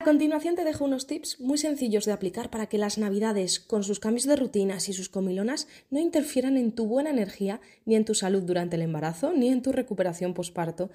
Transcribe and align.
A 0.00 0.04
continuación 0.04 0.54
te 0.54 0.62
dejo 0.62 0.84
unos 0.84 1.08
tips 1.08 1.40
muy 1.40 1.58
sencillos 1.58 2.04
de 2.04 2.12
aplicar 2.12 2.50
para 2.50 2.68
que 2.68 2.78
las 2.78 2.98
navidades, 2.98 3.58
con 3.58 3.82
sus 3.82 3.98
cambios 3.98 4.26
de 4.26 4.36
rutinas 4.36 4.88
y 4.88 4.92
sus 4.92 5.08
comilonas, 5.08 5.66
no 5.90 5.98
interfieran 5.98 6.56
en 6.56 6.70
tu 6.70 6.86
buena 6.86 7.10
energía, 7.10 7.60
ni 7.84 7.96
en 7.96 8.04
tu 8.04 8.14
salud 8.14 8.44
durante 8.44 8.76
el 8.76 8.82
embarazo, 8.82 9.32
ni 9.32 9.48
en 9.48 9.60
tu 9.60 9.72
recuperación 9.72 10.34
posparto, 10.34 10.90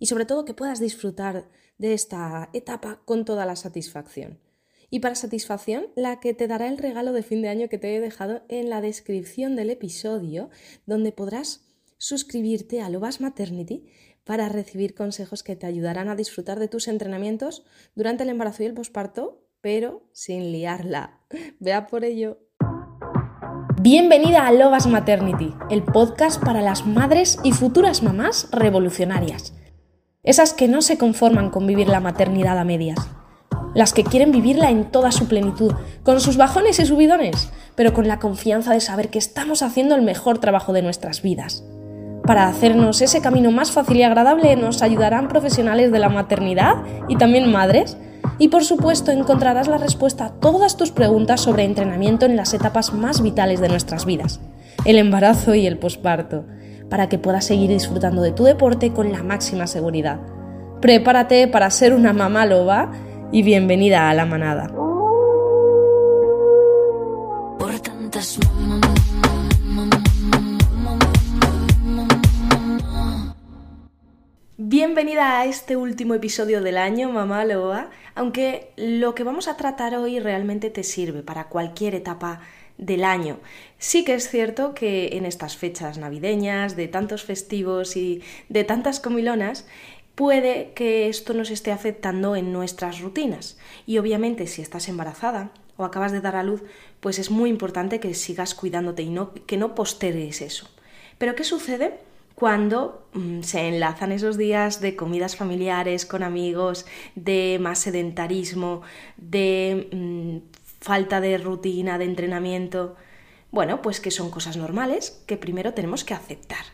y 0.00 0.06
sobre 0.06 0.24
todo 0.24 0.44
que 0.44 0.54
puedas 0.54 0.80
disfrutar 0.80 1.48
de 1.78 1.94
esta 1.94 2.50
etapa 2.52 3.00
con 3.04 3.24
toda 3.24 3.46
la 3.46 3.54
satisfacción. 3.54 4.40
Y 4.90 4.98
para 4.98 5.14
satisfacción, 5.14 5.86
la 5.94 6.18
que 6.18 6.34
te 6.34 6.48
dará 6.48 6.66
el 6.66 6.78
regalo 6.78 7.12
de 7.12 7.22
fin 7.22 7.42
de 7.42 7.50
año 7.50 7.68
que 7.68 7.78
te 7.78 7.94
he 7.94 8.00
dejado 8.00 8.42
en 8.48 8.70
la 8.70 8.80
descripción 8.80 9.54
del 9.54 9.70
episodio, 9.70 10.50
donde 10.84 11.12
podrás 11.12 11.62
suscribirte 11.96 12.80
a 12.80 12.90
Lobas 12.90 13.20
Maternity 13.20 13.86
para 14.28 14.50
recibir 14.50 14.94
consejos 14.94 15.42
que 15.42 15.56
te 15.56 15.66
ayudarán 15.66 16.10
a 16.10 16.14
disfrutar 16.14 16.58
de 16.58 16.68
tus 16.68 16.86
entrenamientos 16.86 17.64
durante 17.94 18.24
el 18.24 18.28
embarazo 18.28 18.62
y 18.62 18.66
el 18.66 18.74
posparto, 18.74 19.40
pero 19.62 20.02
sin 20.12 20.52
liarla. 20.52 21.20
Vea 21.60 21.86
por 21.86 22.04
ello. 22.04 22.36
Bienvenida 23.80 24.46
a 24.46 24.52
Lobas 24.52 24.86
Maternity, 24.86 25.54
el 25.70 25.82
podcast 25.82 26.44
para 26.44 26.60
las 26.60 26.86
madres 26.86 27.38
y 27.42 27.52
futuras 27.52 28.02
mamás 28.02 28.50
revolucionarias. 28.52 29.54
Esas 30.22 30.52
que 30.52 30.68
no 30.68 30.82
se 30.82 30.98
conforman 30.98 31.48
con 31.48 31.66
vivir 31.66 31.88
la 31.88 32.00
maternidad 32.00 32.58
a 32.58 32.64
medias. 32.64 32.98
Las 33.74 33.94
que 33.94 34.04
quieren 34.04 34.30
vivirla 34.30 34.68
en 34.68 34.90
toda 34.90 35.10
su 35.10 35.26
plenitud, 35.26 35.72
con 36.02 36.20
sus 36.20 36.36
bajones 36.36 36.78
y 36.80 36.84
subidones, 36.84 37.48
pero 37.76 37.94
con 37.94 38.06
la 38.06 38.18
confianza 38.18 38.74
de 38.74 38.80
saber 38.80 39.08
que 39.08 39.18
estamos 39.18 39.62
haciendo 39.62 39.94
el 39.94 40.02
mejor 40.02 40.36
trabajo 40.38 40.74
de 40.74 40.82
nuestras 40.82 41.22
vidas. 41.22 41.64
Para 42.28 42.46
hacernos 42.46 43.00
ese 43.00 43.22
camino 43.22 43.50
más 43.50 43.72
fácil 43.72 43.96
y 43.96 44.02
agradable 44.02 44.54
nos 44.54 44.82
ayudarán 44.82 45.28
profesionales 45.28 45.90
de 45.90 45.98
la 45.98 46.10
maternidad 46.10 46.74
y 47.08 47.16
también 47.16 47.50
madres. 47.50 47.96
Y 48.38 48.48
por 48.48 48.64
supuesto 48.64 49.10
encontrarás 49.10 49.66
la 49.66 49.78
respuesta 49.78 50.26
a 50.26 50.32
todas 50.32 50.76
tus 50.76 50.90
preguntas 50.90 51.40
sobre 51.40 51.64
entrenamiento 51.64 52.26
en 52.26 52.36
las 52.36 52.52
etapas 52.52 52.92
más 52.92 53.22
vitales 53.22 53.62
de 53.62 53.70
nuestras 53.70 54.04
vidas, 54.04 54.40
el 54.84 54.98
embarazo 54.98 55.54
y 55.54 55.66
el 55.66 55.78
posparto, 55.78 56.44
para 56.90 57.08
que 57.08 57.18
puedas 57.18 57.46
seguir 57.46 57.70
disfrutando 57.70 58.20
de 58.20 58.32
tu 58.32 58.44
deporte 58.44 58.92
con 58.92 59.10
la 59.10 59.22
máxima 59.22 59.66
seguridad. 59.66 60.20
Prepárate 60.82 61.48
para 61.48 61.70
ser 61.70 61.94
una 61.94 62.12
mamá 62.12 62.44
loba 62.44 62.92
y 63.32 63.42
bienvenida 63.42 64.10
a 64.10 64.12
la 64.12 64.26
manada. 64.26 64.70
Bienvenida 74.80 75.40
a 75.40 75.44
este 75.44 75.76
último 75.76 76.14
episodio 76.14 76.62
del 76.62 76.78
año, 76.78 77.10
mamá 77.10 77.44
loba, 77.44 77.90
aunque 78.14 78.70
lo 78.76 79.12
que 79.16 79.24
vamos 79.24 79.48
a 79.48 79.56
tratar 79.56 79.96
hoy 79.96 80.20
realmente 80.20 80.70
te 80.70 80.84
sirve 80.84 81.24
para 81.24 81.48
cualquier 81.48 81.96
etapa 81.96 82.42
del 82.76 83.02
año. 83.02 83.40
Sí 83.78 84.04
que 84.04 84.14
es 84.14 84.30
cierto 84.30 84.74
que 84.74 85.16
en 85.16 85.26
estas 85.26 85.56
fechas 85.56 85.98
navideñas, 85.98 86.76
de 86.76 86.86
tantos 86.86 87.24
festivos 87.24 87.96
y 87.96 88.22
de 88.48 88.62
tantas 88.62 89.00
comilonas, 89.00 89.66
puede 90.14 90.70
que 90.76 91.08
esto 91.08 91.34
nos 91.34 91.50
esté 91.50 91.72
afectando 91.72 92.36
en 92.36 92.52
nuestras 92.52 93.00
rutinas. 93.00 93.58
Y 93.84 93.98
obviamente 93.98 94.46
si 94.46 94.62
estás 94.62 94.88
embarazada 94.88 95.50
o 95.76 95.84
acabas 95.84 96.12
de 96.12 96.20
dar 96.20 96.36
a 96.36 96.44
luz, 96.44 96.62
pues 97.00 97.18
es 97.18 97.32
muy 97.32 97.50
importante 97.50 97.98
que 97.98 98.14
sigas 98.14 98.54
cuidándote 98.54 99.02
y 99.02 99.12
que 99.44 99.56
no 99.56 99.74
postergues 99.74 100.40
eso. 100.40 100.70
Pero 101.18 101.34
¿qué 101.34 101.42
sucede? 101.42 101.98
Cuando 102.38 103.08
mm, 103.14 103.42
se 103.42 103.66
enlazan 103.66 104.12
esos 104.12 104.38
días 104.38 104.80
de 104.80 104.94
comidas 104.94 105.34
familiares 105.34 106.06
con 106.06 106.22
amigos, 106.22 106.86
de 107.16 107.58
más 107.60 107.80
sedentarismo, 107.80 108.82
de 109.16 109.88
mm, 109.92 110.36
falta 110.80 111.20
de 111.20 111.36
rutina, 111.38 111.98
de 111.98 112.04
entrenamiento. 112.04 112.94
Bueno, 113.50 113.82
pues 113.82 113.98
que 113.98 114.12
son 114.12 114.30
cosas 114.30 114.56
normales 114.56 115.20
que 115.26 115.36
primero 115.36 115.74
tenemos 115.74 116.04
que 116.04 116.14
aceptar. 116.14 116.64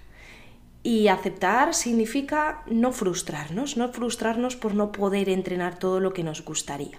Y 0.83 1.09
aceptar 1.09 1.73
significa 1.73 2.63
no 2.67 2.93
frustrarnos, 2.93 3.79
no 3.79 3.89
frustrarnos 3.91 4.57
por 4.57 4.75
no 4.75 4.93
poder 4.93 5.31
entrenar 5.31 5.79
todo 5.79 5.99
lo 5.99 6.13
que 6.13 6.25
nos 6.25 6.45
gustaría. 6.45 6.99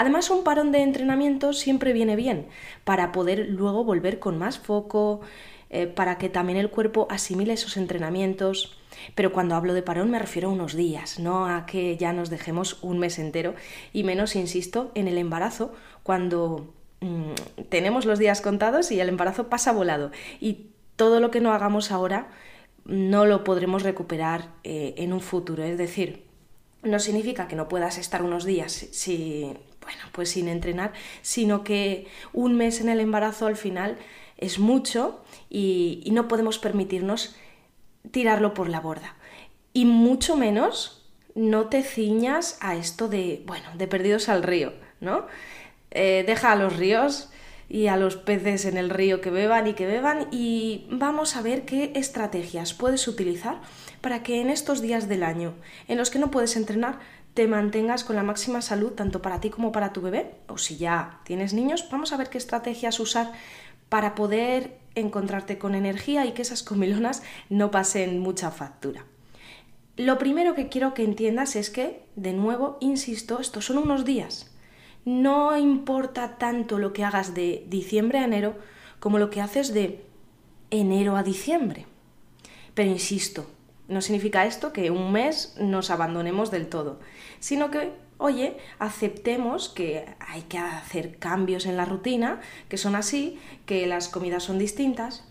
Además, 0.00 0.30
un 0.30 0.44
parón 0.44 0.72
de 0.72 0.80
entrenamiento 0.80 1.52
siempre 1.52 1.92
viene 1.92 2.16
bien 2.16 2.46
para 2.84 3.12
poder 3.12 3.50
luego 3.50 3.84
volver 3.84 4.18
con 4.18 4.38
más 4.38 4.58
foco, 4.58 5.20
eh, 5.68 5.88
para 5.88 6.16
que 6.16 6.30
también 6.30 6.58
el 6.58 6.70
cuerpo 6.70 7.06
asimile 7.10 7.52
esos 7.52 7.76
entrenamientos. 7.76 8.80
Pero 9.14 9.30
cuando 9.30 9.56
hablo 9.56 9.74
de 9.74 9.82
parón 9.82 10.10
me 10.10 10.18
refiero 10.18 10.48
a 10.48 10.52
unos 10.52 10.74
días, 10.74 11.18
no 11.18 11.44
a 11.44 11.66
que 11.66 11.98
ya 11.98 12.14
nos 12.14 12.30
dejemos 12.30 12.82
un 12.82 12.98
mes 12.98 13.18
entero 13.18 13.54
y 13.92 14.02
menos, 14.04 14.36
insisto, 14.36 14.90
en 14.94 15.06
el 15.06 15.18
embarazo, 15.18 15.74
cuando 16.02 16.72
mm, 17.00 17.64
tenemos 17.68 18.06
los 18.06 18.18
días 18.18 18.40
contados 18.40 18.90
y 18.92 19.00
el 19.00 19.10
embarazo 19.10 19.50
pasa 19.50 19.70
volado 19.70 20.12
y 20.40 20.68
todo 20.96 21.20
lo 21.20 21.30
que 21.30 21.42
no 21.42 21.52
hagamos 21.52 21.92
ahora 21.92 22.28
no 22.86 23.26
lo 23.26 23.44
podremos 23.44 23.82
recuperar 23.82 24.48
eh, 24.64 24.94
en 24.96 25.12
un 25.12 25.20
futuro. 25.20 25.62
Es 25.62 25.76
decir, 25.76 26.29
no 26.82 26.98
significa 26.98 27.48
que 27.48 27.56
no 27.56 27.68
puedas 27.68 27.98
estar 27.98 28.22
unos 28.22 28.44
días 28.44 28.72
si, 28.72 29.52
bueno, 29.82 30.02
pues 30.12 30.30
sin 30.30 30.48
entrenar, 30.48 30.92
sino 31.22 31.64
que 31.64 32.06
un 32.32 32.56
mes 32.56 32.80
en 32.80 32.88
el 32.88 33.00
embarazo 33.00 33.46
al 33.46 33.56
final 33.56 33.98
es 34.38 34.58
mucho 34.58 35.22
y, 35.48 36.08
no 36.12 36.28
podemos 36.28 36.58
permitirnos 36.58 37.36
tirarlo 38.10 38.54
por 38.54 38.68
la 38.68 38.80
borda. 38.80 39.16
Y 39.72 39.84
mucho 39.84 40.36
menos 40.36 41.06
no 41.34 41.66
te 41.66 41.82
ciñas 41.82 42.58
a 42.60 42.74
esto 42.74 43.08
de, 43.08 43.42
bueno, 43.46 43.68
de 43.76 43.86
perdidos 43.86 44.28
al 44.28 44.42
río, 44.42 44.72
¿no? 45.00 45.26
Eh, 45.90 46.24
deja 46.26 46.52
a 46.52 46.56
los 46.56 46.76
ríos 46.76 47.30
y 47.70 47.86
a 47.86 47.96
los 47.96 48.16
peces 48.16 48.64
en 48.64 48.76
el 48.76 48.90
río 48.90 49.20
que 49.20 49.30
beban 49.30 49.68
y 49.68 49.74
que 49.74 49.86
beban 49.86 50.26
y 50.32 50.86
vamos 50.90 51.36
a 51.36 51.42
ver 51.42 51.64
qué 51.64 51.92
estrategias 51.94 52.74
puedes 52.74 53.06
utilizar 53.06 53.60
para 54.00 54.24
que 54.24 54.40
en 54.40 54.50
estos 54.50 54.82
días 54.82 55.08
del 55.08 55.22
año 55.22 55.54
en 55.86 55.96
los 55.96 56.10
que 56.10 56.18
no 56.18 56.32
puedes 56.32 56.56
entrenar 56.56 56.98
te 57.32 57.46
mantengas 57.46 58.02
con 58.02 58.16
la 58.16 58.24
máxima 58.24 58.60
salud 58.60 58.92
tanto 58.92 59.22
para 59.22 59.40
ti 59.40 59.50
como 59.50 59.70
para 59.70 59.92
tu 59.92 60.00
bebé 60.00 60.32
o 60.48 60.58
si 60.58 60.76
ya 60.76 61.20
tienes 61.24 61.54
niños, 61.54 61.86
vamos 61.90 62.12
a 62.12 62.16
ver 62.16 62.28
qué 62.28 62.38
estrategias 62.38 62.98
usar 62.98 63.32
para 63.88 64.16
poder 64.16 64.78
encontrarte 64.96 65.56
con 65.56 65.76
energía 65.76 66.26
y 66.26 66.32
que 66.32 66.42
esas 66.42 66.64
comilonas 66.64 67.22
no 67.48 67.70
pasen 67.70 68.18
mucha 68.18 68.50
factura. 68.50 69.04
Lo 69.96 70.18
primero 70.18 70.54
que 70.54 70.68
quiero 70.68 70.94
que 70.94 71.04
entiendas 71.04 71.56
es 71.56 71.70
que, 71.70 72.02
de 72.16 72.32
nuevo, 72.32 72.78
insisto, 72.80 73.38
estos 73.38 73.66
son 73.66 73.78
unos 73.78 74.04
días. 74.04 74.49
No 75.04 75.56
importa 75.56 76.36
tanto 76.38 76.78
lo 76.78 76.92
que 76.92 77.04
hagas 77.04 77.34
de 77.34 77.64
diciembre 77.68 78.18
a 78.18 78.24
enero 78.24 78.56
como 78.98 79.18
lo 79.18 79.30
que 79.30 79.40
haces 79.40 79.72
de 79.72 80.04
enero 80.70 81.16
a 81.16 81.22
diciembre. 81.22 81.86
Pero 82.74 82.90
insisto, 82.90 83.46
no 83.88 84.00
significa 84.02 84.46
esto 84.46 84.72
que 84.72 84.90
un 84.90 85.12
mes 85.12 85.56
nos 85.58 85.90
abandonemos 85.90 86.50
del 86.50 86.68
todo, 86.68 87.00
sino 87.40 87.70
que 87.70 87.92
oye, 88.20 88.58
aceptemos 88.78 89.70
que 89.70 90.04
hay 90.20 90.42
que 90.42 90.58
hacer 90.58 91.16
cambios 91.16 91.64
en 91.66 91.76
la 91.76 91.86
rutina, 91.86 92.40
que 92.68 92.76
son 92.76 92.94
así, 92.94 93.40
que 93.66 93.86
las 93.86 94.08
comidas 94.08 94.44
son 94.44 94.58
distintas 94.58 95.24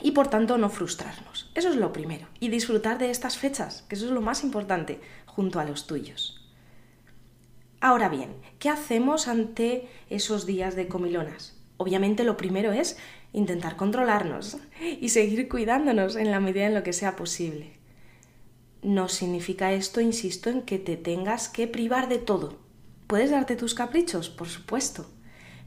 y 0.00 0.12
por 0.12 0.28
tanto 0.28 0.58
no 0.58 0.70
frustrarnos. 0.70 1.50
Eso 1.54 1.68
es 1.68 1.76
lo 1.76 1.92
primero. 1.92 2.26
Y 2.40 2.48
disfrutar 2.48 2.98
de 2.98 3.10
estas 3.10 3.36
fechas, 3.36 3.84
que 3.88 3.94
eso 3.94 4.06
es 4.06 4.10
lo 4.10 4.22
más 4.22 4.42
importante, 4.42 5.00
junto 5.26 5.60
a 5.60 5.64
los 5.64 5.86
tuyos. 5.86 6.43
Ahora 7.86 8.08
bien, 8.08 8.30
¿qué 8.58 8.70
hacemos 8.70 9.28
ante 9.28 9.86
esos 10.08 10.46
días 10.46 10.74
de 10.74 10.88
comilonas? 10.88 11.54
Obviamente 11.76 12.24
lo 12.24 12.38
primero 12.38 12.72
es 12.72 12.96
intentar 13.34 13.76
controlarnos 13.76 14.56
y 14.80 15.10
seguir 15.10 15.50
cuidándonos 15.50 16.16
en 16.16 16.30
la 16.30 16.40
medida 16.40 16.64
en 16.64 16.72
lo 16.72 16.82
que 16.82 16.94
sea 16.94 17.14
posible 17.14 17.84
no 18.84 19.08
significa 19.08 19.72
esto, 19.72 20.00
insisto, 20.00 20.50
en 20.50 20.62
que 20.62 20.78
te 20.78 20.96
tengas 20.96 21.48
que 21.48 21.66
privar 21.66 22.08
de 22.08 22.18
todo. 22.18 22.58
Puedes 23.06 23.30
darte 23.30 23.56
tus 23.56 23.74
caprichos, 23.74 24.28
por 24.28 24.48
supuesto, 24.48 25.06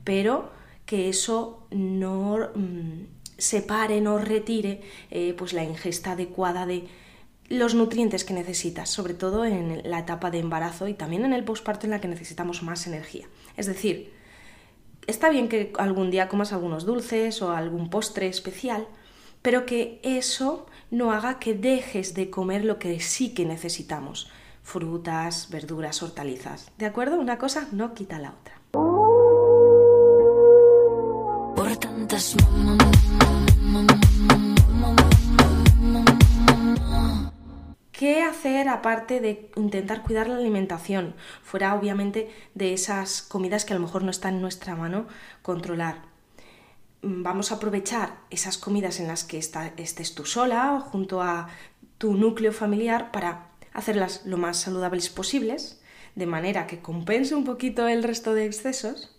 pero 0.03 0.51
que 0.85 1.09
eso 1.09 1.67
no 1.71 2.37
mm, 2.55 3.07
separe, 3.37 3.99
no 4.01 4.19
retire 4.19 4.81
eh, 5.09 5.33
pues 5.37 5.53
la 5.53 5.63
ingesta 5.63 6.11
adecuada 6.11 6.65
de 6.65 6.87
los 7.49 7.75
nutrientes 7.75 8.23
que 8.23 8.33
necesitas, 8.33 8.89
sobre 8.89 9.13
todo 9.13 9.45
en 9.45 9.89
la 9.89 9.99
etapa 9.99 10.31
de 10.31 10.39
embarazo 10.39 10.87
y 10.87 10.93
también 10.93 11.25
en 11.25 11.33
el 11.33 11.43
posparto 11.43 11.85
en 11.85 11.91
la 11.91 12.01
que 12.01 12.07
necesitamos 12.07 12.63
más 12.63 12.87
energía. 12.87 13.27
Es 13.55 13.67
decir, 13.67 14.13
está 15.07 15.29
bien 15.29 15.47
que 15.47 15.71
algún 15.77 16.11
día 16.11 16.27
comas 16.27 16.53
algunos 16.53 16.85
dulces 16.85 17.41
o 17.41 17.51
algún 17.51 17.89
postre 17.89 18.27
especial, 18.27 18.87
pero 19.41 19.65
que 19.65 19.99
eso 20.03 20.65
no 20.91 21.11
haga 21.11 21.39
que 21.39 21.53
dejes 21.53 22.13
de 22.13 22.29
comer 22.29 22.65
lo 22.65 22.79
que 22.79 22.99
sí 22.99 23.33
que 23.33 23.45
necesitamos, 23.45 24.29
frutas, 24.63 25.49
verduras, 25.49 26.03
hortalizas. 26.03 26.71
¿De 26.77 26.85
acuerdo? 26.85 27.17
Una 27.17 27.37
cosa 27.37 27.67
no 27.71 27.93
quita 27.93 28.19
la 28.19 28.31
otra. 28.31 28.57
¿Qué 32.09 32.15
hacer 32.15 33.26
hacer 38.67 38.79
aparte 38.79 39.19
de 39.21 39.49
intentar 39.55 40.03
cuidar 40.03 40.27
la 40.27 40.37
alimentación, 40.37 41.15
fuera 41.43 41.75
obviamente 41.75 42.29
de 42.55 42.73
esas 42.73 43.21
comidas 43.21 43.65
que 43.65 43.73
a 43.73 43.77
lo 43.77 43.85
mejor 43.85 44.03
no 44.03 44.11
está 44.11 44.29
en 44.29 44.41
nuestra 44.41 44.75
mano 44.75 45.07
controlar. 45.41 46.01
Mm, 47.01 47.23
vamos 47.23 47.51
a 47.51 47.55
aprovechar 47.55 48.17
esas 48.29 48.57
comidas 48.57 48.99
en 48.99 49.07
las 49.07 49.23
que 49.23 49.37
estés 49.37 50.15
tú 50.15 50.25
sola 50.25 50.73
o 50.73 50.79
junto 50.81 51.21
a 51.21 51.47
tu 51.97 52.13
núcleo 52.13 52.51
familiar 52.51 53.11
para 53.11 53.47
hacerlas 53.73 54.25
lo 54.25 54.37
más 54.37 54.57
saludables 54.57 55.09
posibles, 55.09 55.81
de 56.15 56.25
manera 56.25 56.67
que 56.67 56.81
compense 56.81 57.35
un 57.35 57.43
poquito 57.43 57.87
el 57.87 58.03
resto 58.03 58.33
de 58.33 58.45
excesos. 58.45 59.15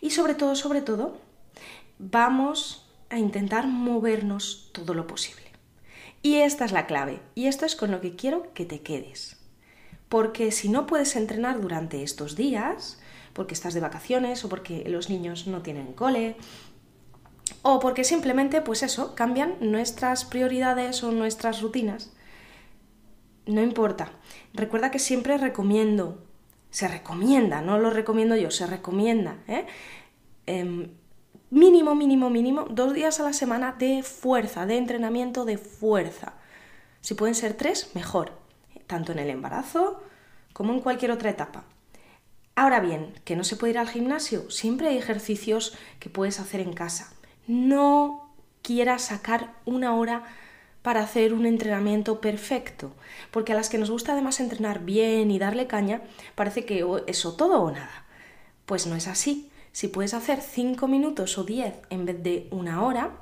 Y 0.00 0.10
sobre 0.10 0.34
todo, 0.34 0.56
sobre 0.56 0.82
todo, 0.82 1.18
vamos 1.98 2.86
a 3.08 3.18
intentar 3.18 3.66
movernos 3.66 4.70
todo 4.72 4.94
lo 4.94 5.06
posible. 5.06 5.53
Y 6.24 6.36
esta 6.36 6.64
es 6.64 6.72
la 6.72 6.86
clave, 6.86 7.20
y 7.34 7.48
esto 7.48 7.66
es 7.66 7.76
con 7.76 7.90
lo 7.90 8.00
que 8.00 8.16
quiero 8.16 8.54
que 8.54 8.64
te 8.64 8.80
quedes. 8.80 9.36
Porque 10.08 10.52
si 10.52 10.70
no 10.70 10.86
puedes 10.86 11.16
entrenar 11.16 11.60
durante 11.60 12.02
estos 12.02 12.34
días, 12.34 12.98
porque 13.34 13.52
estás 13.52 13.74
de 13.74 13.80
vacaciones 13.80 14.42
o 14.42 14.48
porque 14.48 14.84
los 14.88 15.10
niños 15.10 15.46
no 15.46 15.60
tienen 15.60 15.92
cole, 15.92 16.36
o 17.60 17.78
porque 17.78 18.04
simplemente, 18.04 18.62
pues 18.62 18.82
eso, 18.82 19.14
cambian 19.14 19.56
nuestras 19.60 20.24
prioridades 20.24 21.04
o 21.04 21.12
nuestras 21.12 21.60
rutinas, 21.60 22.14
no 23.44 23.62
importa. 23.62 24.10
Recuerda 24.54 24.90
que 24.90 25.00
siempre 25.00 25.36
recomiendo, 25.36 26.24
se 26.70 26.88
recomienda, 26.88 27.60
no 27.60 27.78
lo 27.78 27.90
recomiendo 27.90 28.34
yo, 28.34 28.50
se 28.50 28.66
recomienda, 28.66 29.36
¿eh? 29.46 29.66
Em, 30.46 30.88
mínimo, 31.54 31.94
mínimo, 31.94 32.30
mínimo, 32.30 32.66
dos 32.68 32.94
días 32.94 33.20
a 33.20 33.22
la 33.22 33.32
semana 33.32 33.76
de 33.78 34.02
fuerza, 34.02 34.66
de 34.66 34.76
entrenamiento 34.76 35.44
de 35.44 35.56
fuerza. 35.56 36.32
Si 37.00 37.14
pueden 37.14 37.36
ser 37.36 37.54
tres, 37.54 37.92
mejor, 37.94 38.32
tanto 38.88 39.12
en 39.12 39.20
el 39.20 39.30
embarazo 39.30 40.02
como 40.52 40.72
en 40.72 40.80
cualquier 40.80 41.12
otra 41.12 41.30
etapa. 41.30 41.62
Ahora 42.56 42.80
bien, 42.80 43.14
que 43.24 43.36
no 43.36 43.44
se 43.44 43.54
puede 43.54 43.72
ir 43.72 43.78
al 43.78 43.88
gimnasio, 43.88 44.50
siempre 44.50 44.88
hay 44.88 44.98
ejercicios 44.98 45.78
que 46.00 46.10
puedes 46.10 46.40
hacer 46.40 46.60
en 46.60 46.72
casa. 46.72 47.12
No 47.46 48.34
quieras 48.62 49.02
sacar 49.02 49.54
una 49.64 49.94
hora 49.94 50.24
para 50.82 51.02
hacer 51.02 51.32
un 51.32 51.46
entrenamiento 51.46 52.20
perfecto, 52.20 52.90
porque 53.30 53.52
a 53.52 53.54
las 53.54 53.68
que 53.68 53.78
nos 53.78 53.92
gusta 53.92 54.12
además 54.12 54.40
entrenar 54.40 54.80
bien 54.80 55.30
y 55.30 55.38
darle 55.38 55.68
caña, 55.68 56.02
parece 56.34 56.64
que 56.64 56.84
eso 57.06 57.36
todo 57.36 57.62
o 57.62 57.70
nada. 57.70 58.06
Pues 58.66 58.88
no 58.88 58.96
es 58.96 59.06
así. 59.06 59.52
Si 59.74 59.88
puedes 59.88 60.14
hacer 60.14 60.40
5 60.40 60.86
minutos 60.86 61.36
o 61.36 61.42
10 61.42 61.74
en 61.90 62.06
vez 62.06 62.22
de 62.22 62.46
una 62.52 62.84
hora, 62.84 63.16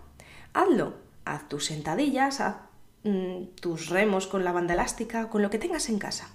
hazlo. 0.52 0.92
Haz 1.24 1.48
tus 1.48 1.64
sentadillas, 1.64 2.40
haz 2.40 2.56
mm, 3.04 3.54
tus 3.58 3.88
remos 3.88 4.26
con 4.26 4.44
la 4.44 4.52
banda 4.52 4.74
elástica, 4.74 5.30
con 5.30 5.40
lo 5.40 5.48
que 5.48 5.58
tengas 5.58 5.88
en 5.88 5.98
casa. 5.98 6.28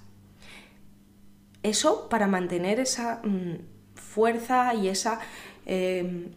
Eso 1.61 2.09
para 2.09 2.25
mantener 2.25 2.79
esa 2.79 3.21
mm, 3.23 3.57
fuerza 3.93 4.73
y 4.73 4.87
esa 4.87 5.19
em, 5.67 6.31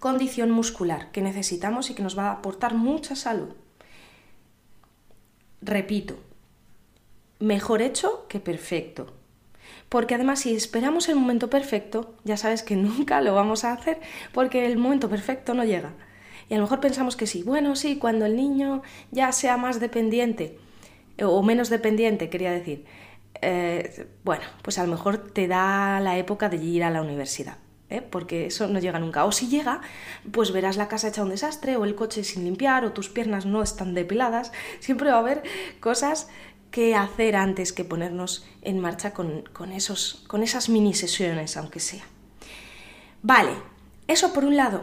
condición 0.00 0.50
muscular 0.50 1.12
que 1.12 1.22
necesitamos 1.22 1.90
y 1.90 1.94
que 1.94 2.02
nos 2.02 2.18
va 2.18 2.26
a 2.30 2.32
aportar 2.32 2.74
mucha 2.74 3.14
salud. 3.14 3.54
Repito, 5.60 6.16
mejor 7.38 7.82
hecho 7.82 8.26
que 8.28 8.40
perfecto. 8.40 9.21
Porque 9.92 10.14
además 10.14 10.40
si 10.40 10.54
esperamos 10.54 11.10
el 11.10 11.16
momento 11.16 11.50
perfecto, 11.50 12.14
ya 12.24 12.38
sabes 12.38 12.62
que 12.62 12.76
nunca 12.88 13.20
lo 13.20 13.34
vamos 13.34 13.62
a 13.64 13.74
hacer 13.74 14.00
porque 14.32 14.64
el 14.64 14.78
momento 14.78 15.10
perfecto 15.10 15.52
no 15.52 15.64
llega. 15.64 15.92
Y 16.48 16.54
a 16.54 16.56
lo 16.56 16.62
mejor 16.62 16.80
pensamos 16.80 17.14
que 17.14 17.26
sí, 17.26 17.42
bueno, 17.42 17.76
sí, 17.76 17.98
cuando 17.98 18.24
el 18.24 18.34
niño 18.34 18.80
ya 19.10 19.30
sea 19.32 19.58
más 19.58 19.80
dependiente, 19.80 20.58
o 21.22 21.42
menos 21.42 21.68
dependiente, 21.68 22.30
quería 22.30 22.52
decir, 22.52 22.86
eh, 23.42 24.06
bueno, 24.24 24.44
pues 24.62 24.78
a 24.78 24.84
lo 24.84 24.90
mejor 24.90 25.18
te 25.18 25.46
da 25.46 26.00
la 26.00 26.16
época 26.16 26.48
de 26.48 26.56
ir 26.56 26.84
a 26.84 26.90
la 26.90 27.02
universidad. 27.02 27.58
¿eh? 27.90 28.00
porque 28.00 28.46
eso 28.46 28.68
no 28.68 28.78
llega 28.78 28.98
nunca. 28.98 29.26
O 29.26 29.32
si 29.32 29.48
llega, 29.48 29.82
pues 30.30 30.52
verás 30.52 30.78
la 30.78 30.88
casa 30.88 31.08
hecha 31.08 31.22
un 31.22 31.28
desastre, 31.28 31.76
o 31.76 31.84
el 31.84 31.94
coche 31.94 32.24
sin 32.24 32.44
limpiar, 32.44 32.86
o 32.86 32.92
tus 32.92 33.10
piernas 33.10 33.44
no 33.44 33.62
están 33.62 33.92
depiladas. 33.92 34.52
Siempre 34.80 35.10
va 35.10 35.16
a 35.16 35.20
haber 35.20 35.42
cosas 35.80 36.28
que 36.72 36.96
hacer 36.96 37.36
antes 37.36 37.72
que 37.72 37.84
ponernos 37.84 38.44
en 38.62 38.80
marcha 38.80 39.12
con, 39.12 39.44
esos, 39.72 40.24
con 40.26 40.42
esas 40.42 40.68
mini 40.68 40.94
sesiones, 40.94 41.56
aunque 41.56 41.78
sea. 41.78 42.04
Vale, 43.22 43.52
eso 44.08 44.32
por 44.32 44.44
un 44.44 44.56
lado, 44.56 44.82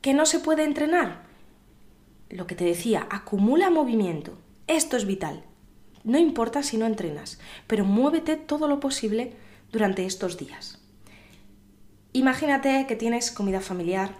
que 0.00 0.14
no 0.14 0.26
se 0.26 0.40
puede 0.40 0.64
entrenar. 0.64 1.26
Lo 2.30 2.48
que 2.48 2.56
te 2.56 2.64
decía, 2.64 3.06
acumula 3.10 3.70
movimiento. 3.70 4.36
Esto 4.66 4.96
es 4.96 5.06
vital. 5.06 5.44
No 6.02 6.18
importa 6.18 6.62
si 6.64 6.78
no 6.78 6.86
entrenas, 6.86 7.38
pero 7.66 7.84
muévete 7.84 8.36
todo 8.36 8.66
lo 8.66 8.80
posible 8.80 9.34
durante 9.70 10.06
estos 10.06 10.38
días. 10.38 10.80
Imagínate 12.12 12.86
que 12.88 12.96
tienes 12.96 13.30
comida 13.30 13.60
familiar 13.60 14.14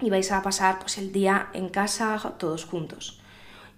y 0.00 0.08
vais 0.08 0.32
a 0.32 0.42
pasar 0.42 0.78
pues, 0.78 0.96
el 0.98 1.12
día 1.12 1.50
en 1.52 1.68
casa 1.68 2.34
todos 2.38 2.64
juntos. 2.64 3.20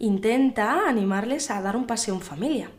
Intenta 0.00 0.88
animarles 0.88 1.50
a 1.50 1.60
dar 1.60 1.76
un 1.76 1.86
paseo 1.86 2.14
en 2.14 2.20
familia. 2.20 2.70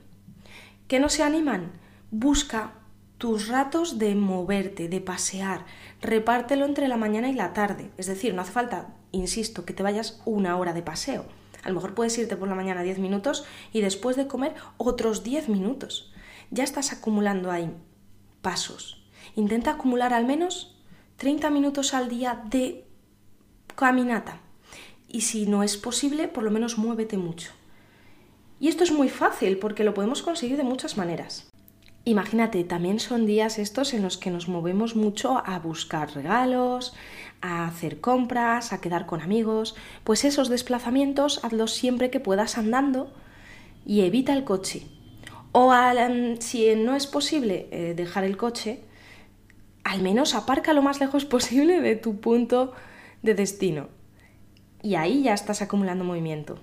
¿Que 0.88 1.00
no 1.00 1.10
se 1.10 1.22
animan? 1.22 1.74
Busca 2.12 2.76
tus 3.18 3.50
ratos 3.50 4.00
de 4.00 4.16
moverte, 4.16 4.88
de 4.88 5.02
pasear. 5.02 5.66
Repártelo 6.02 6.66
entre 6.66 6.88
la 6.88 6.96
mañana 6.96 7.30
y 7.30 7.34
la 7.34 7.52
tarde. 7.52 7.92
Es 7.98 8.08
decir, 8.08 8.34
no 8.34 8.42
hace 8.42 8.54
falta, 8.54 8.96
insisto, 9.12 9.66
que 9.66 9.74
te 9.74 9.84
vayas 9.84 10.22
una 10.24 10.56
hora 10.56 10.72
de 10.72 10.82
paseo. 10.82 11.26
A 11.64 11.68
lo 11.68 11.76
mejor 11.76 11.94
puedes 11.94 12.18
irte 12.18 12.38
por 12.38 12.48
la 12.48 12.56
mañana 12.56 12.84
10 12.84 13.00
minutos 13.00 13.46
y 13.74 13.82
después 13.82 14.16
de 14.16 14.28
comer 14.28 14.56
otros 14.78 15.22
10 15.24 15.50
minutos. 15.50 16.14
Ya 16.52 16.64
estás 16.64 16.94
acumulando 16.94 17.52
ahí 17.52 17.70
pasos. 18.42 19.06
Intenta 19.36 19.72
acumular 19.72 20.14
al 20.14 20.26
menos 20.26 20.80
30 21.18 21.50
minutos 21.50 21.94
al 21.94 22.08
día 22.08 22.44
de 22.50 22.86
caminata. 23.76 24.40
Y 25.10 25.22
si 25.22 25.48
no 25.48 25.64
es 25.64 25.76
posible, 25.76 26.28
por 26.28 26.44
lo 26.44 26.52
menos 26.52 26.78
muévete 26.78 27.18
mucho. 27.18 27.52
Y 28.60 28.68
esto 28.68 28.84
es 28.84 28.92
muy 28.92 29.10
fácil 29.10 29.58
porque 29.58 29.84
lo 29.84 29.94
podemos 29.94 30.22
conseguir 30.22 30.58
de 30.58 30.64
muchas 30.64 30.98
maneras. 30.98 31.50
Imagínate, 32.06 32.64
también 32.64 33.00
son 33.00 33.26
días 33.26 33.60
estos 33.60 33.94
en 33.94 34.04
los 34.04 34.18
que 34.18 34.32
nos 34.32 34.48
movemos 34.48 34.96
mucho 34.96 35.42
a 35.46 35.60
buscar 35.60 36.14
regalos, 36.14 36.94
a 37.42 37.68
hacer 37.68 38.00
compras, 38.00 38.72
a 38.72 38.82
quedar 38.82 39.06
con 39.06 39.22
amigos. 39.22 39.76
Pues 40.04 40.26
esos 40.26 40.50
desplazamientos 40.50 41.44
hazlos 41.44 41.74
siempre 41.74 42.10
que 42.10 42.20
puedas 42.20 42.58
andando 42.58 43.12
y 43.86 44.02
evita 44.02 44.34
el 44.34 44.44
coche. 44.44 44.84
O 45.52 45.74
si 46.40 46.76
no 46.76 46.96
es 46.96 47.08
posible 47.08 47.68
eh, 47.72 47.94
dejar 47.96 48.24
el 48.24 48.38
coche, 48.38 48.82
al 49.84 50.02
menos 50.02 50.36
aparca 50.36 50.74
lo 50.74 50.82
más 50.82 51.00
lejos 51.00 51.26
posible 51.36 51.82
de 51.82 51.96
tu 51.96 52.20
punto 52.20 52.74
de 53.24 53.34
destino. 53.34 53.99
Y 54.82 54.96
ahí 54.96 55.24
ya 55.24 55.34
estás 55.34 55.62
acumulando 55.62 56.04
movimiento. 56.04 56.60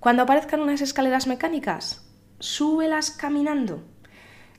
Cuando 0.00 0.22
aparezcan 0.22 0.60
unas 0.60 0.80
escaleras 0.80 1.26
mecánicas, 1.26 2.04
súbelas 2.38 3.10
caminando. 3.10 3.82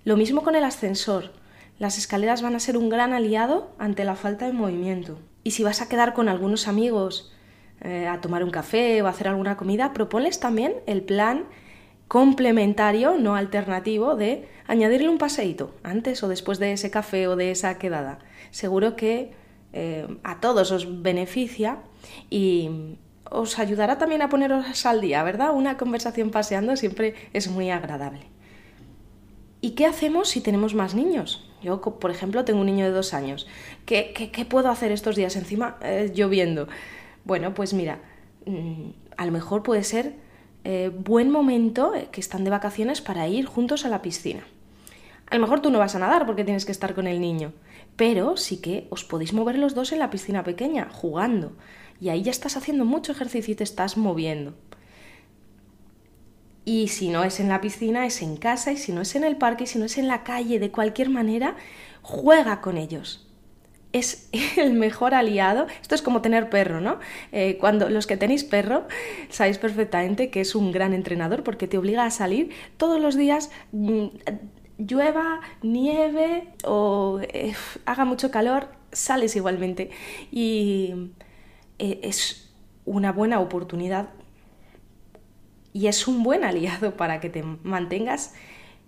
Lo 0.03 0.17
mismo 0.17 0.43
con 0.43 0.55
el 0.55 0.63
ascensor. 0.63 1.33
Las 1.77 1.97
escaleras 1.97 2.41
van 2.41 2.55
a 2.55 2.59
ser 2.59 2.77
un 2.77 2.89
gran 2.89 3.13
aliado 3.13 3.75
ante 3.77 4.05
la 4.05 4.15
falta 4.15 4.45
de 4.45 4.53
movimiento. 4.53 5.19
Y 5.43 5.51
si 5.51 5.63
vas 5.63 5.81
a 5.81 5.89
quedar 5.89 6.13
con 6.13 6.29
algunos 6.29 6.67
amigos 6.67 7.33
eh, 7.81 8.07
a 8.07 8.21
tomar 8.21 8.43
un 8.43 8.49
café 8.49 9.01
o 9.01 9.07
a 9.07 9.09
hacer 9.09 9.27
alguna 9.27 9.57
comida, 9.57 9.93
proponles 9.93 10.39
también 10.39 10.73
el 10.87 11.03
plan 11.03 11.45
complementario, 12.07 13.17
no 13.17 13.35
alternativo, 13.35 14.15
de 14.15 14.47
añadirle 14.67 15.09
un 15.09 15.17
paseíto 15.17 15.75
antes 15.83 16.23
o 16.23 16.27
después 16.27 16.59
de 16.59 16.71
ese 16.71 16.91
café 16.91 17.27
o 17.27 17.35
de 17.35 17.51
esa 17.51 17.77
quedada. 17.77 18.19
Seguro 18.51 18.95
que 18.95 19.33
eh, 19.77 20.07
a 20.23 20.39
todos 20.39 20.71
os 20.71 21.03
beneficia 21.03 21.79
y 22.29 22.95
os 23.29 23.59
ayudará 23.59 23.97
también 23.97 24.21
a 24.21 24.29
poneros 24.29 24.85
al 24.85 25.01
día, 25.01 25.21
¿verdad? 25.21 25.53
Una 25.53 25.75
conversación 25.75 26.31
paseando 26.31 26.77
siempre 26.77 27.13
es 27.33 27.49
muy 27.49 27.69
agradable. 27.69 28.21
¿Y 29.59 29.71
qué 29.71 29.85
hacemos 29.85 30.29
si 30.29 30.39
tenemos 30.39 30.75
más 30.75 30.95
niños? 30.95 31.51
Yo, 31.61 31.81
por 31.81 32.09
ejemplo, 32.09 32.45
tengo 32.45 32.61
un 32.61 32.67
niño 32.67 32.85
de 32.85 32.91
dos 32.91 33.13
años. 33.13 33.47
¿Qué, 33.85 34.13
qué, 34.31 34.45
puedo 34.45 34.69
hacer 34.69 34.93
estos 34.93 35.17
días 35.17 35.35
encima 35.35 35.75
eh, 35.81 36.09
lloviendo? 36.15 36.69
Bueno, 37.25 37.53
pues 37.53 37.73
mira, 37.73 37.99
mm, 38.45 38.91
a 39.17 39.25
lo 39.25 39.33
mejor 39.33 39.61
puede 39.61 39.83
ser 39.83 40.13
eh, 40.63 40.89
buen 40.97 41.31
momento, 41.31 41.91
que 42.13 42.21
están 42.21 42.45
de 42.45 42.49
vacaciones, 42.49 43.01
para 43.01 43.27
ir 43.27 43.45
juntos 43.45 43.83
a 43.83 43.89
la 43.89 44.01
piscina. 44.01 44.45
A 45.29 45.35
lo 45.35 45.41
mejor 45.41 45.59
tú 45.59 45.69
no 45.69 45.79
vas 45.79 45.95
a 45.95 45.99
nadar 45.99 46.25
porque 46.25 46.45
tienes 46.45 46.65
que 46.65 46.71
estar 46.71 46.93
con 46.93 47.07
el 47.07 47.19
niño, 47.19 47.51
pero 47.95 48.37
sí 48.37 48.57
que 48.57 48.87
os 48.89 49.03
podéis 49.03 49.33
mover 49.33 49.57
los 49.57 49.73
dos 49.73 49.91
en 49.91 49.99
la 49.99 50.09
piscina 50.09 50.43
pequeña, 50.43 50.89
jugando. 50.91 51.53
Y 51.99 52.09
ahí 52.09 52.23
ya 52.23 52.31
estás 52.31 52.57
haciendo 52.57 52.85
mucho 52.85 53.11
ejercicio 53.11 53.53
y 53.53 53.55
te 53.55 53.63
estás 53.63 53.95
moviendo. 53.97 54.53
Y 56.65 56.87
si 56.87 57.09
no 57.09 57.23
es 57.23 57.39
en 57.39 57.47
la 57.47 57.61
piscina, 57.61 58.05
es 58.05 58.21
en 58.23 58.37
casa, 58.37 58.71
y 58.71 58.77
si 58.77 58.91
no 58.91 59.01
es 59.01 59.15
en 59.15 59.23
el 59.23 59.37
parque, 59.37 59.65
y 59.65 59.67
si 59.67 59.77
no 59.77 59.85
es 59.85 59.97
en 59.97 60.07
la 60.07 60.23
calle, 60.23 60.59
de 60.59 60.71
cualquier 60.71 61.09
manera, 61.09 61.55
juega 62.01 62.59
con 62.59 62.77
ellos. 62.77 63.21
es 63.93 64.29
el 64.57 64.73
mejor 64.73 65.13
aliado. 65.13 65.67
Esto 65.81 65.95
es 65.95 66.01
como 66.01 66.21
tener 66.21 66.49
perro, 66.49 66.81
¿no? 66.81 66.99
Eh, 67.31 67.57
cuando 67.59 67.89
los 67.89 68.07
que 68.07 68.17
tenéis 68.17 68.43
perro 68.43 68.87
sabéis 69.29 69.57
perfectamente 69.57 70.29
que 70.29 70.41
es 70.41 70.55
un 70.55 70.71
gran 70.71 70.93
entrenador 70.93 71.43
porque 71.43 71.67
te 71.67 71.77
obliga 71.77 72.05
a 72.05 72.11
salir 72.11 72.49
todos 72.77 72.99
los 72.99 73.15
días. 73.15 73.51
Mm, 73.71 74.07
llueva, 74.77 75.41
nieve 75.61 76.53
o 76.63 77.19
eh, 77.21 77.53
haga 77.85 78.05
mucho 78.05 78.31
calor, 78.31 78.69
sales 78.91 79.35
igualmente. 79.35 79.91
Y 80.31 81.11
eh, 81.79 81.99
es 82.03 82.53
una 82.85 83.11
buena 83.11 83.39
oportunidad 83.39 84.09
y 85.73 85.87
es 85.87 86.07
un 86.07 86.23
buen 86.23 86.43
aliado 86.43 86.95
para 86.95 87.19
que 87.19 87.29
te 87.29 87.43
mantengas 87.43 88.33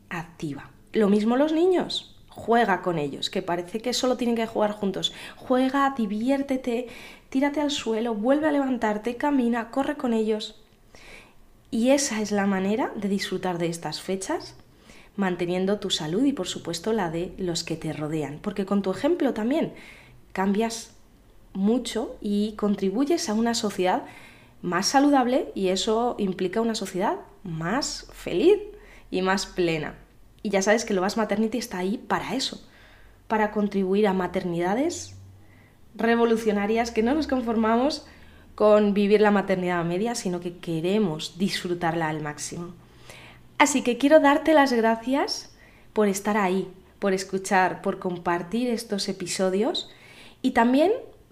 activa. 0.10 0.72
Lo 0.94 1.10
mismo 1.10 1.36
los 1.36 1.52
niños. 1.52 2.14
Juega 2.30 2.84
con 2.84 3.00
ellos, 3.00 3.32
que 3.32 3.42
parece 3.42 3.82
que 3.82 3.94
solo 3.94 4.16
tienen 4.16 4.36
que 4.36 4.46
jugar 4.46 4.72
juntos. 4.72 5.12
Juega, 5.38 5.96
diviértete, 5.98 6.88
tírate 7.30 7.62
al 7.62 7.72
suelo, 7.72 8.14
vuelve 8.14 8.48
a 8.48 8.52
levantarte, 8.52 9.18
camina, 9.18 9.72
corre 9.72 9.98
con 9.98 10.14
ellos. 10.14 10.64
Y 11.72 11.90
esa 11.90 12.22
es 12.22 12.32
la 12.32 12.46
manera 12.46 12.92
de 12.96 13.10
disfrutar 13.10 13.58
de 13.58 13.68
estas 13.68 14.02
fechas, 14.02 14.56
manteniendo 15.18 15.80
tu 15.80 15.90
salud 15.90 16.24
y 16.24 16.32
por 16.32 16.48
supuesto 16.48 16.94
la 16.94 17.12
de 17.12 17.34
los 17.38 17.64
que 17.66 17.76
te 17.76 17.92
rodean. 17.92 18.40
Porque 18.42 18.66
con 18.66 18.82
tu 18.82 18.92
ejemplo 18.92 19.34
también 19.34 19.74
cambias 20.32 20.92
mucho 21.54 22.16
y 22.22 22.54
contribuyes 22.54 23.28
a 23.28 23.34
una 23.34 23.54
sociedad 23.54 24.04
más 24.62 24.88
saludable 24.88 25.52
y 25.56 25.70
eso 25.70 26.16
implica 26.20 26.62
una 26.62 26.76
sociedad 26.76 27.18
más 27.44 28.08
feliz 28.14 28.60
y 29.12 29.22
más 29.22 29.46
plena. 29.46 29.96
Y 30.44 30.50
ya 30.50 30.62
sabes 30.62 30.86
que 30.86 30.94
lo 30.94 31.02
Vas 31.02 31.18
Maternity 31.18 31.58
está 31.58 31.80
ahí 31.80 31.98
para 31.98 32.36
eso, 32.36 32.64
para 33.28 33.52
contribuir 33.52 34.08
a 34.08 34.14
maternidades 34.14 35.16
revolucionarias 35.96 36.92
que 36.92 37.04
no 37.04 37.16
nos 37.16 37.28
conformamos 37.28 38.06
con 38.54 38.94
vivir 38.94 39.22
la 39.22 39.32
maternidad 39.32 39.84
media, 39.84 40.16
sino 40.16 40.40
que 40.40 40.58
queremos 40.58 41.38
disfrutarla 41.38 42.08
al 42.08 42.22
máximo. 42.22 42.74
Así 43.58 43.82
que 43.82 43.98
quiero 43.98 44.20
darte 44.20 44.54
las 44.54 44.72
gracias 44.72 45.52
por 45.94 46.08
estar 46.08 46.38
ahí, 46.38 46.68
por 47.00 47.14
escuchar, 47.14 47.82
por 47.82 47.98
compartir 47.98 48.70
estos 48.70 49.10
episodios 49.10 49.90
y 50.44 50.52
también 50.52 50.92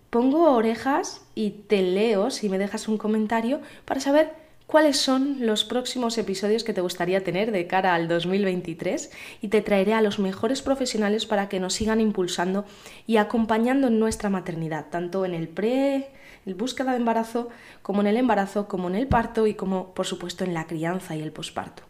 pongo 0.09 0.51
orejas 0.51 1.21
y 1.35 1.51
te 1.51 1.83
leo 1.83 2.31
si 2.31 2.49
me 2.49 2.57
dejas 2.57 2.87
un 2.87 2.97
comentario 2.97 3.61
para 3.85 3.99
saber 3.99 4.33
cuáles 4.65 4.97
son 4.97 5.45
los 5.45 5.65
próximos 5.65 6.17
episodios 6.17 6.63
que 6.63 6.73
te 6.73 6.81
gustaría 6.81 7.23
tener 7.23 7.51
de 7.51 7.67
cara 7.67 7.93
al 7.93 8.07
2023 8.07 9.11
y 9.41 9.49
te 9.49 9.61
traeré 9.61 9.93
a 9.93 10.01
los 10.01 10.17
mejores 10.17 10.63
profesionales 10.63 11.27
para 11.27 11.47
que 11.47 11.59
nos 11.59 11.75
sigan 11.75 12.01
impulsando 12.01 12.65
y 13.05 13.17
acompañando 13.17 13.87
en 13.87 13.99
nuestra 13.99 14.31
maternidad, 14.31 14.87
tanto 14.89 15.25
en 15.25 15.35
el 15.35 15.47
pre, 15.47 16.09
el 16.47 16.55
búsqueda 16.55 16.91
de 16.91 16.97
embarazo, 16.97 17.49
como 17.83 18.01
en 18.01 18.07
el 18.07 18.17
embarazo, 18.17 18.67
como 18.67 18.87
en 18.87 18.95
el 18.95 19.07
parto 19.07 19.45
y 19.45 19.53
como 19.53 19.93
por 19.93 20.07
supuesto 20.07 20.43
en 20.43 20.55
la 20.55 20.65
crianza 20.65 21.15
y 21.15 21.21
el 21.21 21.31
posparto. 21.31 21.83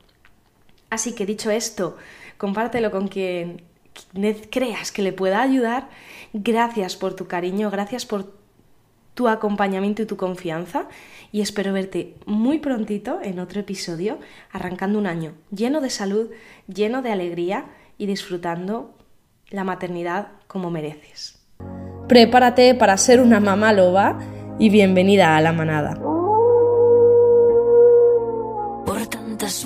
Así 0.90 1.14
que 1.14 1.26
dicho 1.26 1.52
esto, 1.52 1.98
compártelo 2.38 2.92
con 2.92 3.08
quien 3.08 3.64
creas 4.50 4.92
que 4.92 5.02
le 5.02 5.14
pueda 5.14 5.42
ayudar, 5.42 5.90
gracias 6.34 6.96
por 6.96 7.16
tu 7.16 7.28
cariño, 7.28 7.72
gracias 7.72 8.06
por 8.06 8.34
tu 9.14 9.30
acompañamiento 9.30 10.02
y 10.02 10.06
tu 10.06 10.18
confianza 10.18 10.88
y 11.32 11.42
espero 11.42 11.74
verte 11.74 12.16
muy 12.26 12.60
prontito 12.60 13.20
en 13.24 13.40
otro 13.40 13.62
episodio, 13.62 14.20
arrancando 14.52 15.00
un 15.00 15.08
año 15.08 15.34
lleno 15.52 15.82
de 15.82 15.90
salud, 15.90 16.30
lleno 16.68 17.02
de 17.02 17.12
alegría 17.12 17.66
y 17.98 18.06
disfrutando 18.06 18.94
la 19.50 19.64
maternidad 19.64 20.28
como 20.48 20.70
mereces. 20.70 21.42
Prepárate 22.08 22.76
para 22.76 22.98
ser 22.98 23.22
una 23.22 23.40
mamá 23.40 23.74
loba 23.74 24.20
y 24.60 24.70
bienvenida 24.70 25.36
a 25.36 25.42
la 25.42 25.54
manada. 25.54 25.96
Por 28.86 29.08
tantas 29.08 29.66